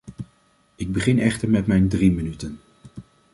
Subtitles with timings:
[0.75, 2.59] Ik begin echter met mijn drie minuten.